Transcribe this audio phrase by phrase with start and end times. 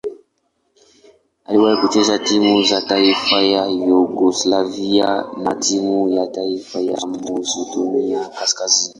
[1.45, 8.89] Aliwahi kucheza timu ya taifa ya Yugoslavia na timu ya taifa ya Masedonia Kaskazini.